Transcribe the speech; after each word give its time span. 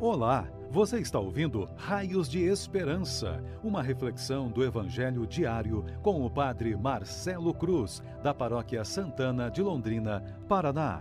Olá, 0.00 0.50
você 0.72 0.98
está 0.98 1.20
ouvindo 1.20 1.68
Raios 1.76 2.28
de 2.28 2.42
Esperança, 2.42 3.40
uma 3.62 3.80
reflexão 3.80 4.50
do 4.50 4.64
Evangelho 4.64 5.24
diário 5.24 5.84
com 6.02 6.26
o 6.26 6.28
Padre 6.28 6.76
Marcelo 6.76 7.54
Cruz, 7.54 8.02
da 8.20 8.34
Paróquia 8.34 8.84
Santana 8.84 9.48
de 9.48 9.62
Londrina, 9.62 10.20
Paraná. 10.48 11.00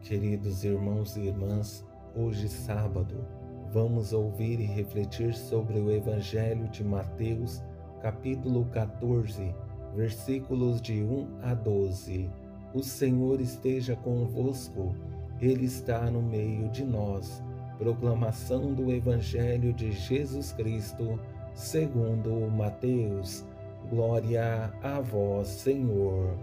Queridos 0.00 0.64
irmãos 0.64 1.16
e 1.16 1.26
irmãs, 1.26 1.84
hoje 2.16 2.48
sábado, 2.48 3.26
vamos 3.70 4.14
ouvir 4.14 4.58
e 4.58 4.64
refletir 4.64 5.34
sobre 5.34 5.78
o 5.78 5.90
Evangelho 5.90 6.66
de 6.68 6.82
Mateus, 6.82 7.62
capítulo 8.00 8.64
14, 8.72 9.54
versículos 9.94 10.80
de 10.80 11.02
1 11.02 11.40
a 11.42 11.52
12 11.52 12.43
o 12.74 12.82
Senhor 12.82 13.40
esteja 13.40 13.94
convosco, 13.94 14.92
Ele 15.40 15.64
está 15.64 16.10
no 16.10 16.20
meio 16.20 16.68
de 16.68 16.84
nós. 16.84 17.40
Proclamação 17.78 18.74
do 18.74 18.90
Evangelho 18.90 19.72
de 19.72 19.92
Jesus 19.92 20.52
Cristo, 20.52 21.18
segundo 21.54 22.50
Mateus. 22.50 23.44
Glória 23.88 24.72
a 24.82 25.00
vós, 25.00 25.46
Senhor. 25.46 26.36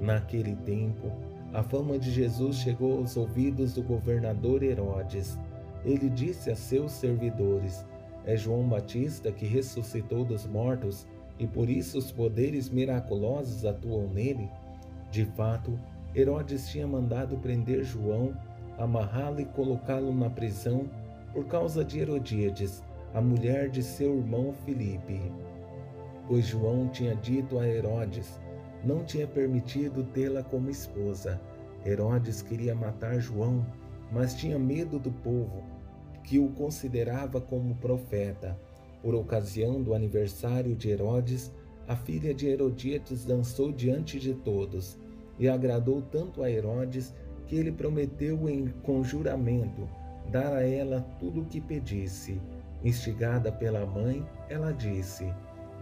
Naquele 0.00 0.56
tempo, 0.56 1.12
a 1.52 1.62
fama 1.62 1.98
de 1.98 2.10
Jesus 2.10 2.56
chegou 2.56 2.98
aos 2.98 3.16
ouvidos 3.16 3.74
do 3.74 3.82
governador 3.82 4.62
Herodes. 4.62 5.38
Ele 5.84 6.08
disse 6.08 6.50
a 6.50 6.56
seus 6.56 6.92
servidores: 6.92 7.84
É 8.24 8.34
João 8.34 8.66
Batista 8.66 9.30
que 9.30 9.46
ressuscitou 9.46 10.24
dos 10.24 10.46
mortos, 10.46 11.06
e 11.38 11.46
por 11.46 11.68
isso 11.68 11.98
os 11.98 12.10
poderes 12.10 12.70
miraculosos 12.70 13.66
atuam 13.66 14.08
nele. 14.08 14.48
De 15.10 15.24
fato, 15.24 15.78
Herodes 16.14 16.68
tinha 16.68 16.86
mandado 16.86 17.36
prender 17.36 17.84
João, 17.84 18.34
amarrá-lo 18.78 19.40
e 19.40 19.44
colocá-lo 19.44 20.14
na 20.14 20.30
prisão 20.30 20.88
por 21.32 21.46
causa 21.46 21.84
de 21.84 21.98
Herodíades, 22.00 22.82
a 23.14 23.20
mulher 23.20 23.68
de 23.68 23.82
seu 23.82 24.18
irmão 24.18 24.52
Filipe. 24.64 25.20
Pois 26.26 26.46
João 26.46 26.88
tinha 26.88 27.14
dito 27.14 27.58
a 27.58 27.66
Herodes, 27.66 28.40
não 28.84 29.04
tinha 29.04 29.26
permitido 29.26 30.04
tê-la 30.04 30.42
como 30.42 30.70
esposa. 30.70 31.40
Herodes 31.84 32.42
queria 32.42 32.74
matar 32.74 33.18
João, 33.18 33.64
mas 34.10 34.34
tinha 34.34 34.58
medo 34.58 34.98
do 34.98 35.10
povo, 35.10 35.62
que 36.22 36.38
o 36.38 36.48
considerava 36.48 37.40
como 37.40 37.76
profeta. 37.76 38.58
Por 39.02 39.14
ocasião 39.14 39.82
do 39.82 39.94
aniversário 39.94 40.74
de 40.74 40.90
Herodes, 40.90 41.52
a 41.88 41.94
filha 41.94 42.34
de 42.34 42.48
Herodíades 42.48 43.24
dançou 43.24 43.70
diante 43.70 44.18
de 44.18 44.34
todos 44.34 44.98
e 45.38 45.48
agradou 45.48 46.02
tanto 46.02 46.42
a 46.42 46.50
Herodes 46.50 47.14
que 47.46 47.54
ele 47.56 47.70
prometeu 47.70 48.48
em 48.48 48.66
conjuramento 48.82 49.88
dar 50.30 50.52
a 50.52 50.62
ela 50.62 51.00
tudo 51.20 51.42
o 51.42 51.44
que 51.44 51.60
pedisse. 51.60 52.40
Instigada 52.84 53.52
pela 53.52 53.86
mãe, 53.86 54.26
ela 54.48 54.72
disse: 54.72 55.32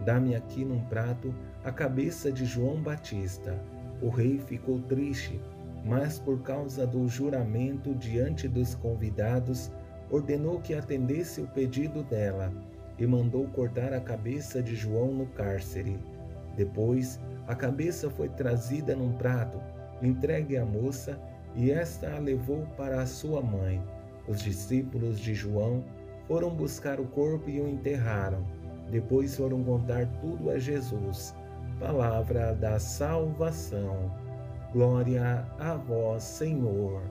Dá-me 0.05 0.35
aqui 0.35 0.63
num 0.63 0.81
prato 0.85 1.33
a 1.63 1.71
cabeça 1.71 2.31
de 2.31 2.45
João 2.45 2.81
Batista. 2.81 3.59
O 4.01 4.09
rei 4.09 4.37
ficou 4.37 4.79
triste, 4.81 5.39
mas 5.83 6.19
por 6.19 6.41
causa 6.41 6.85
do 6.85 7.07
juramento 7.07 7.95
diante 7.95 8.47
dos 8.47 8.75
convidados, 8.75 9.71
ordenou 10.11 10.59
que 10.59 10.73
atendesse 10.73 11.41
o 11.41 11.47
pedido 11.47 12.03
dela 12.03 12.53
e 12.97 13.05
mandou 13.05 13.47
cortar 13.47 13.93
a 13.93 13.99
cabeça 13.99 14.61
de 14.61 14.75
João 14.75 15.13
no 15.13 15.25
cárcere. 15.27 15.99
Depois, 16.55 17.19
a 17.47 17.55
cabeça 17.55 18.09
foi 18.09 18.29
trazida 18.29 18.95
num 18.95 19.13
prato, 19.13 19.61
entregue 20.01 20.57
à 20.57 20.65
moça, 20.65 21.19
e 21.55 21.71
esta 21.71 22.15
a 22.15 22.19
levou 22.19 22.65
para 22.77 23.01
a 23.01 23.05
sua 23.05 23.41
mãe. 23.41 23.81
Os 24.27 24.41
discípulos 24.41 25.19
de 25.19 25.33
João 25.33 25.83
foram 26.27 26.49
buscar 26.49 26.99
o 26.99 27.05
corpo 27.05 27.49
e 27.49 27.61
o 27.61 27.67
enterraram. 27.67 28.43
Depois 28.89 29.35
foram 29.35 29.63
contar 29.63 30.05
tudo 30.21 30.49
a 30.49 30.59
Jesus. 30.59 31.35
Palavra 31.79 32.53
da 32.55 32.79
salvação. 32.79 34.11
Glória 34.73 35.45
a 35.59 35.75
vós, 35.75 36.23
Senhor. 36.23 37.01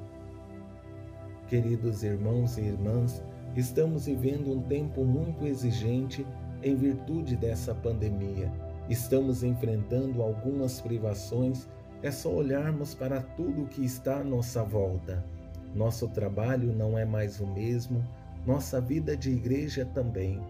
Queridos 1.48 2.02
irmãos 2.02 2.58
e 2.58 2.62
irmãs, 2.62 3.22
Estamos 3.56 4.06
vivendo 4.06 4.50
um 4.50 4.60
tempo 4.62 5.04
muito 5.04 5.46
exigente 5.46 6.26
em 6.60 6.74
virtude 6.74 7.36
dessa 7.36 7.72
pandemia. 7.72 8.50
Estamos 8.88 9.44
enfrentando 9.44 10.22
algumas 10.22 10.80
privações, 10.80 11.68
é 12.02 12.10
só 12.10 12.30
olharmos 12.30 12.96
para 12.96 13.22
tudo 13.22 13.68
que 13.68 13.84
está 13.84 14.16
à 14.16 14.24
nossa 14.24 14.64
volta. 14.64 15.24
Nosso 15.72 16.08
trabalho 16.08 16.74
não 16.74 16.98
é 16.98 17.04
mais 17.04 17.38
o 17.38 17.46
mesmo, 17.46 18.02
nossa 18.44 18.80
vida 18.80 19.16
de 19.16 19.30
igreja 19.30 19.84
também. 19.94 20.40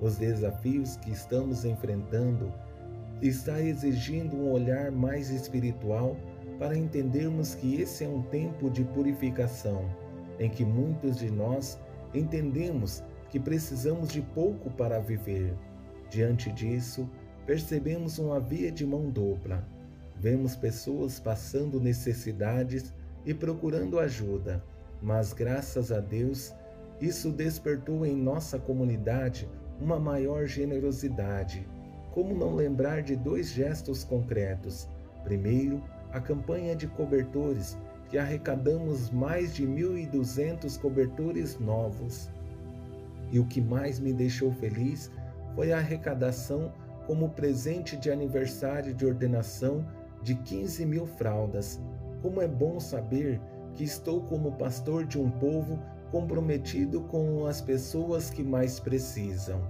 Os 0.00 0.16
desafios 0.16 0.96
que 0.96 1.10
estamos 1.10 1.64
enfrentando 1.64 2.52
está 3.20 3.60
exigindo 3.60 4.36
um 4.36 4.52
olhar 4.52 4.92
mais 4.92 5.30
espiritual 5.30 6.16
para 6.60 6.78
entendermos 6.78 7.56
que 7.56 7.80
esse 7.80 8.04
é 8.04 8.08
um 8.08 8.22
tempo 8.22 8.70
de 8.70 8.84
purificação, 8.84 9.84
em 10.38 10.48
que 10.48 10.64
muitos 10.64 11.16
de 11.18 11.28
nós 11.28 11.76
entendemos 12.14 13.02
que 13.30 13.40
precisamos 13.40 14.10
de 14.10 14.20
pouco 14.20 14.70
para 14.70 15.00
viver. 15.00 15.54
Diante 16.10 16.52
disso, 16.52 17.08
percebemos 17.46 18.18
uma 18.18 18.38
via 18.38 18.70
de 18.70 18.84
mão 18.84 19.08
dupla. 19.08 19.66
Vemos 20.18 20.54
pessoas 20.54 21.18
passando 21.18 21.80
necessidades 21.80 22.92
e 23.24 23.32
procurando 23.32 23.98
ajuda, 23.98 24.62
mas 25.00 25.32
graças 25.32 25.90
a 25.90 26.00
Deus, 26.00 26.54
isso 27.00 27.30
despertou 27.30 28.06
em 28.06 28.14
nossa 28.14 28.58
comunidade 28.58 29.48
uma 29.80 29.98
maior 29.98 30.46
generosidade. 30.46 31.66
Como 32.12 32.36
não 32.36 32.54
lembrar 32.54 33.02
de 33.02 33.16
dois 33.16 33.50
gestos 33.50 34.04
concretos? 34.04 34.88
Primeiro, 35.24 35.82
a 36.12 36.20
campanha 36.20 36.76
de 36.76 36.86
cobertores 36.86 37.76
que 38.12 38.18
arrecadamos 38.18 39.10
mais 39.10 39.54
de 39.54 39.66
1.200 39.66 40.78
cobertores 40.78 41.58
novos. 41.58 42.28
E 43.30 43.40
o 43.40 43.46
que 43.46 43.58
mais 43.58 43.98
me 43.98 44.12
deixou 44.12 44.52
feliz 44.52 45.10
foi 45.54 45.72
a 45.72 45.78
arrecadação 45.78 46.70
como 47.06 47.30
presente 47.30 47.96
de 47.96 48.10
aniversário 48.10 48.92
de 48.92 49.06
ordenação 49.06 49.82
de 50.22 50.34
15 50.34 50.84
mil 50.84 51.06
fraldas. 51.06 51.80
Como 52.20 52.42
é 52.42 52.46
bom 52.46 52.78
saber 52.78 53.40
que 53.74 53.82
estou 53.82 54.20
como 54.24 54.52
pastor 54.52 55.06
de 55.06 55.18
um 55.18 55.30
povo 55.30 55.78
comprometido 56.10 57.00
com 57.04 57.46
as 57.46 57.62
pessoas 57.62 58.28
que 58.28 58.42
mais 58.42 58.78
precisam. 58.78 59.62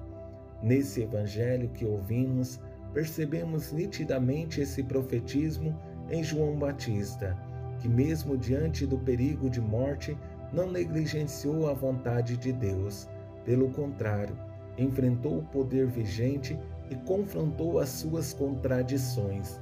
Nesse 0.60 1.02
evangelho 1.02 1.69
que 1.69 1.84
ouvimos, 1.84 2.58
percebemos 2.92 3.70
nitidamente 3.70 4.60
esse 4.60 4.82
profetismo 4.82 5.78
em 6.10 6.25
João 6.25 6.56
Batista 6.56 7.38
que, 7.82 7.88
mesmo 7.88 8.38
diante 8.38 8.87
do 8.87 8.97
perigo 8.97 9.50
de 9.50 9.60
morte, 9.60 10.16
não 10.53 10.70
negligenciou 10.70 11.69
a 11.69 11.75
vontade 11.75 12.37
de 12.37 12.53
Deus. 12.53 13.09
Pelo 13.44 13.70
contrário, 13.70 14.37
enfrentou 14.78 15.38
o 15.38 15.43
poder 15.43 15.88
vigente 15.88 16.56
e 16.88 16.94
confrontou 16.94 17.81
as 17.81 17.88
suas 17.88 18.32
contradições. 18.32 19.60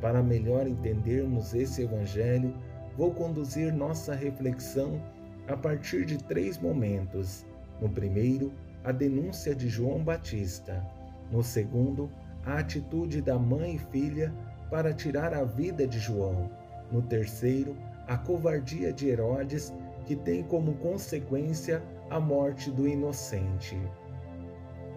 Para 0.00 0.22
melhor 0.22 0.66
entendermos 0.66 1.52
esse 1.52 1.82
Evangelho, 1.82 2.54
vou 2.96 3.12
conduzir 3.12 3.70
nossa 3.70 4.14
reflexão 4.14 4.98
a 5.46 5.54
partir 5.54 6.06
de 6.06 6.16
três 6.16 6.56
momentos. 6.56 7.44
No 7.82 7.90
primeiro, 7.90 8.50
a 8.82 8.92
denúncia 8.92 9.54
de 9.54 9.68
João 9.68 10.02
Batista. 10.02 10.82
No 11.30 11.42
segundo, 11.42 12.10
a 12.46 12.60
atitude 12.60 13.20
da 13.20 13.38
mãe 13.38 13.74
e 13.74 13.78
filha 13.78 14.32
para 14.70 14.94
tirar 14.94 15.34
a 15.34 15.44
vida 15.44 15.86
de 15.86 15.98
João. 15.98 16.50
No 16.90 17.02
terceiro, 17.02 17.76
a 18.06 18.16
covardia 18.16 18.92
de 18.92 19.08
Herodes, 19.08 19.72
que 20.06 20.16
tem 20.16 20.42
como 20.42 20.74
consequência 20.76 21.82
a 22.08 22.18
morte 22.18 22.70
do 22.70 22.88
inocente. 22.88 23.76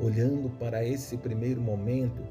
Olhando 0.01 0.49
para 0.57 0.85
esse 0.85 1.17
primeiro 1.17 1.61
momento, 1.61 2.23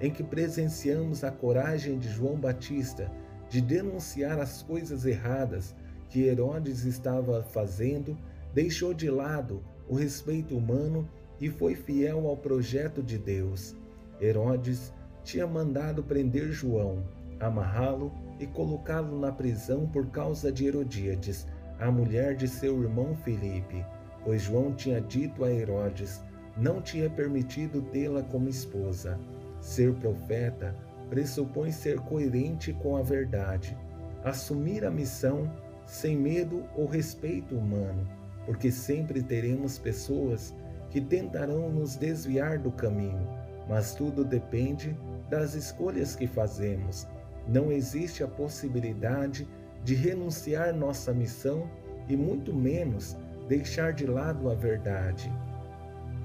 em 0.00 0.10
que 0.10 0.22
presenciamos 0.22 1.24
a 1.24 1.30
coragem 1.30 1.98
de 1.98 2.08
João 2.08 2.36
Batista 2.36 3.10
de 3.48 3.60
denunciar 3.60 4.38
as 4.38 4.62
coisas 4.62 5.04
erradas 5.04 5.74
que 6.08 6.22
Herodes 6.22 6.84
estava 6.84 7.42
fazendo, 7.42 8.16
deixou 8.54 8.94
de 8.94 9.10
lado 9.10 9.62
o 9.88 9.94
respeito 9.94 10.56
humano 10.56 11.08
e 11.40 11.48
foi 11.48 11.74
fiel 11.74 12.26
ao 12.28 12.36
projeto 12.36 13.02
de 13.02 13.18
Deus. 13.18 13.74
Herodes 14.20 14.92
tinha 15.24 15.46
mandado 15.46 16.02
prender 16.02 16.50
João, 16.52 17.04
amarrá-lo 17.40 18.12
e 18.38 18.46
colocá-lo 18.46 19.18
na 19.18 19.32
prisão 19.32 19.86
por 19.86 20.06
causa 20.10 20.50
de 20.50 20.66
Herodíades, 20.66 21.46
a 21.78 21.90
mulher 21.90 22.34
de 22.34 22.48
seu 22.48 22.82
irmão 22.82 23.14
Filipe, 23.14 23.84
pois 24.24 24.42
João 24.42 24.72
tinha 24.72 25.00
dito 25.00 25.44
a 25.44 25.50
Herodes: 25.50 26.22
não 26.56 26.80
tinha 26.80 27.08
permitido 27.08 27.82
tê-la 27.82 28.22
como 28.22 28.48
esposa. 28.48 29.18
Ser 29.60 29.94
profeta 29.94 30.74
pressupõe 31.08 31.72
ser 31.72 31.98
coerente 32.00 32.72
com 32.72 32.96
a 32.96 33.02
verdade. 33.02 33.76
Assumir 34.24 34.84
a 34.84 34.90
missão 34.90 35.50
sem 35.86 36.16
medo 36.16 36.64
ou 36.76 36.86
respeito 36.86 37.56
humano, 37.56 38.06
porque 38.44 38.70
sempre 38.70 39.22
teremos 39.22 39.78
pessoas 39.78 40.54
que 40.90 41.00
tentarão 41.00 41.70
nos 41.70 41.96
desviar 41.96 42.58
do 42.58 42.70
caminho, 42.70 43.26
mas 43.68 43.94
tudo 43.94 44.24
depende 44.24 44.96
das 45.28 45.54
escolhas 45.54 46.14
que 46.14 46.26
fazemos. 46.26 47.06
Não 47.48 47.72
existe 47.72 48.22
a 48.22 48.28
possibilidade 48.28 49.48
de 49.82 49.94
renunciar 49.94 50.74
nossa 50.74 51.14
missão 51.14 51.68
e 52.06 52.16
muito 52.16 52.54
menos 52.54 53.16
deixar 53.48 53.92
de 53.92 54.06
lado 54.06 54.50
a 54.50 54.54
verdade. 54.54 55.32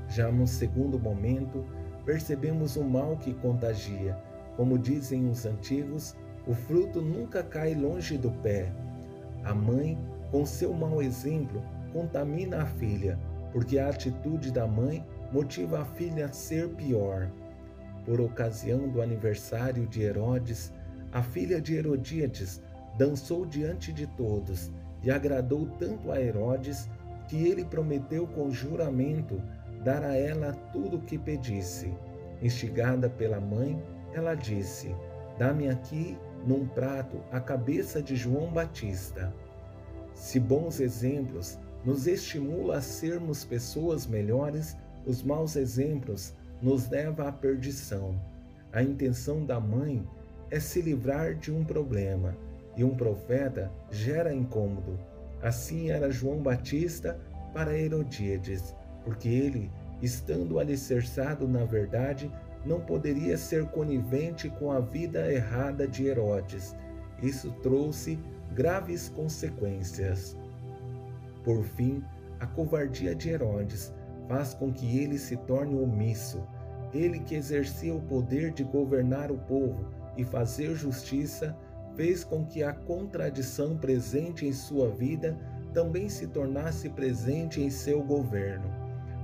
Já 0.10 0.30
no 0.30 0.46
segundo 0.46 1.00
momento, 1.00 1.66
percebemos 2.06 2.76
o 2.76 2.84
mal 2.84 3.16
que 3.18 3.34
contagia. 3.34 4.18
Como 4.58 4.78
dizem 4.78 5.30
os 5.30 5.46
antigos, 5.46 6.16
o 6.46 6.54
fruto 6.54 7.02
nunca 7.02 7.42
cai 7.42 7.74
longe 7.74 8.18
do 8.18 8.30
pé. 8.30 8.72
A 9.46 9.54
mãe, 9.54 9.98
com 10.30 10.46
seu 10.46 10.74
mau 10.74 11.02
exemplo, 11.02 11.64
contamina 11.94 12.64
a 12.64 12.66
filha, 12.66 13.18
porque 13.52 13.80
a 13.80 13.88
atitude 13.90 14.52
da 14.52 14.68
mãe 14.68 15.06
motiva 15.32 15.82
a 15.82 15.86
filha 15.86 16.26
a 16.26 16.34
ser 16.34 16.68
pior. 16.70 17.30
Por 18.06 18.20
ocasião 18.20 18.90
do 18.90 19.02
aniversário 19.02 19.88
de 19.88 20.02
Herodes, 20.02 20.74
a 21.14 21.22
filha 21.22 21.62
de 21.62 21.76
Herodíades 21.76 22.60
dançou 22.98 23.46
diante 23.46 23.94
de 23.94 24.08
todos 24.08 24.72
e 25.04 25.12
agradou 25.12 25.68
tanto 25.78 26.12
a 26.12 26.20
Herodes 26.20 26.90
que 27.28 27.48
ele 27.48 27.64
prometeu 27.64 28.26
com 28.26 28.50
juramento 28.50 29.40
dar 29.84 30.04
a 30.04 30.18
ela 30.18 30.54
tudo 30.72 30.98
o 30.98 31.02
que 31.02 31.18
pedisse. 31.18 31.94
Instigada 32.42 33.10
pela 33.10 33.40
mãe, 33.40 33.82
ela 34.14 34.34
disse: 34.34 34.96
Dá-me 35.38 35.70
aqui 35.70 36.18
num 36.48 36.68
prato 36.68 37.22
a 37.32 37.40
cabeça 37.40 38.02
de 38.02 38.16
João 38.16 38.52
Batista. 38.52 39.32
Se 40.16 40.40
bons 40.40 40.80
exemplos 40.80 41.60
nos 41.86 42.08
estimulam 42.08 42.78
a 42.78 42.82
sermos 42.82 43.46
pessoas 43.46 44.08
melhores, 44.08 44.76
os 45.06 45.22
maus 45.22 45.56
exemplos 45.56 46.34
nos 46.62 46.90
levam 46.90 47.28
à 47.28 47.32
perdição. 47.32 48.20
A 48.72 48.82
intenção 48.82 49.46
da 49.46 49.60
mãe 49.60 50.04
é 50.54 50.60
se 50.60 50.84
livrar 50.84 51.34
de 51.34 51.52
um 51.52 51.66
problema, 51.66 52.38
e 52.78 52.84
um 52.84 52.96
profeta 52.96 53.72
gera 53.90 54.32
incômodo. 54.32 55.00
Assim 55.42 55.90
era 55.90 56.12
João 56.12 56.44
Batista 56.44 57.20
para 57.56 57.76
Herodíades, 57.76 58.76
porque 59.04 59.28
ele, 59.28 59.72
estando 60.00 60.60
alicerçado 60.60 61.48
na 61.48 61.66
verdade, 61.66 62.32
não 62.64 62.80
poderia 62.80 63.36
ser 63.36 63.66
conivente 63.66 64.48
com 64.48 64.72
a 64.72 64.80
vida 64.80 65.34
errada 65.34 65.88
de 65.88 66.06
Herodes. 66.06 66.76
Isso 67.20 67.52
trouxe 67.64 68.20
graves 68.54 69.10
consequências. 69.10 70.38
Por 71.44 71.64
fim, 71.64 72.04
a 72.40 72.46
covardia 72.46 73.16
de 73.16 73.30
Herodes 73.30 73.92
faz 74.28 74.54
com 74.54 74.72
que 74.72 75.00
ele 75.00 75.18
se 75.18 75.36
torne 75.36 75.76
omisso. 75.76 76.44
Ele 76.94 77.18
que 77.18 77.34
exercia 77.34 77.96
o 77.96 78.02
poder 78.04 78.52
de 78.52 78.64
governar 78.64 79.32
o 79.32 79.38
povo 79.40 80.03
e 80.18 80.24
fazer 80.24 80.76
justiça, 80.76 81.56
fez 81.96 82.24
com 82.24 82.46
que 82.46 82.64
a 82.64 82.74
contradição 82.74 83.78
presente 83.78 84.46
em 84.46 84.54
sua 84.54 84.90
vida 84.90 85.38
também 85.74 86.10
se 86.10 86.28
tornasse 86.28 86.90
presente 86.90 87.62
em 87.62 87.70
seu 87.70 88.02
governo. 88.04 88.66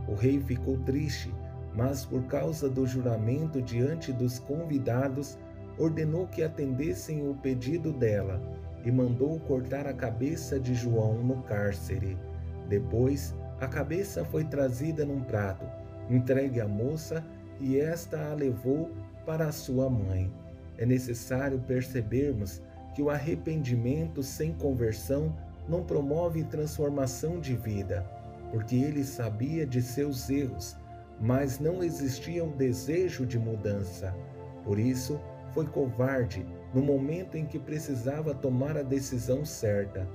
O 0.07 0.15
rei 0.15 0.39
ficou 0.39 0.77
triste, 0.79 1.33
mas 1.75 2.05
por 2.05 2.23
causa 2.23 2.69
do 2.69 2.85
juramento 2.85 3.61
diante 3.61 4.11
dos 4.11 4.39
convidados, 4.39 5.37
ordenou 5.77 6.27
que 6.27 6.43
atendessem 6.43 7.27
o 7.27 7.35
pedido 7.35 7.93
dela 7.93 8.41
e 8.83 8.91
mandou 8.91 9.39
cortar 9.41 9.87
a 9.87 9.93
cabeça 9.93 10.59
de 10.59 10.73
João 10.73 11.23
no 11.23 11.43
cárcere. 11.43 12.17
Depois, 12.67 13.35
a 13.59 13.67
cabeça 13.67 14.23
foi 14.25 14.43
trazida 14.43 15.05
num 15.05 15.21
prato, 15.21 15.65
entregue 16.09 16.61
à 16.61 16.67
moça 16.67 17.23
e 17.59 17.79
esta 17.79 18.31
a 18.31 18.33
levou 18.33 18.91
para 19.25 19.51
sua 19.51 19.89
mãe. 19.89 20.31
É 20.79 20.85
necessário 20.85 21.59
percebermos 21.59 22.61
que 22.95 23.01
o 23.01 23.09
arrependimento 23.09 24.23
sem 24.23 24.53
conversão 24.53 25.35
não 25.67 25.83
promove 25.83 26.45
transformação 26.45 27.37
de 27.37 27.53
vida, 27.53 28.09
porque 28.49 28.77
ele 28.77 29.03
sabia 29.03 29.65
de 29.65 29.81
seus 29.81 30.29
erros, 30.29 30.77
mas 31.19 31.59
não 31.59 31.83
existia 31.83 32.45
um 32.45 32.55
desejo 32.55 33.25
de 33.25 33.37
mudança. 33.37 34.15
Por 34.63 34.79
isso, 34.79 35.19
foi 35.53 35.65
covarde 35.65 36.45
no 36.73 36.81
momento 36.81 37.35
em 37.35 37.45
que 37.45 37.59
precisava 37.59 38.33
tomar 38.33 38.77
a 38.77 38.81
decisão 38.81 39.43
certa. 39.43 40.07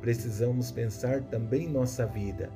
Precisamos 0.00 0.70
pensar 0.70 1.20
também 1.22 1.68
nossa 1.68 2.06
vida, 2.06 2.48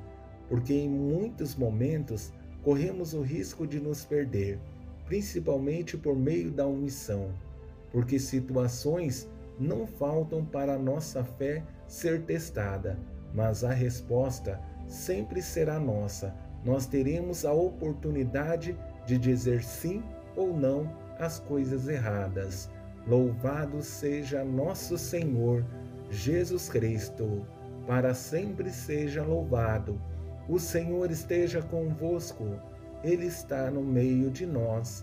porque 0.48 0.72
em 0.72 0.88
muitos 0.88 1.56
momentos 1.56 2.32
corremos 2.62 3.12
o 3.12 3.22
risco 3.22 3.66
de 3.66 3.80
nos 3.80 4.04
perder, 4.04 4.60
principalmente 5.06 5.96
por 5.96 6.16
meio 6.16 6.52
da 6.52 6.64
omissão, 6.64 7.30
porque 7.96 8.18
situações 8.18 9.26
não 9.58 9.86
faltam 9.86 10.44
para 10.44 10.74
a 10.74 10.78
nossa 10.78 11.24
fé 11.24 11.64
ser 11.86 12.20
testada, 12.24 12.98
mas 13.32 13.64
a 13.64 13.72
resposta 13.72 14.60
sempre 14.86 15.40
será 15.40 15.80
nossa. 15.80 16.34
Nós 16.62 16.84
teremos 16.84 17.46
a 17.46 17.54
oportunidade 17.54 18.78
de 19.06 19.16
dizer 19.16 19.62
sim 19.62 20.02
ou 20.36 20.54
não 20.54 20.92
às 21.18 21.38
coisas 21.40 21.88
erradas. 21.88 22.68
Louvado 23.06 23.82
seja 23.82 24.44
nosso 24.44 24.98
Senhor 24.98 25.64
Jesus 26.10 26.68
Cristo, 26.68 27.46
para 27.86 28.12
sempre 28.12 28.68
seja 28.68 29.22
louvado. 29.22 29.98
O 30.50 30.58
Senhor 30.58 31.10
esteja 31.10 31.62
convosco, 31.62 32.44
Ele 33.02 33.24
está 33.24 33.70
no 33.70 33.82
meio 33.82 34.30
de 34.30 34.44
nós. 34.44 35.02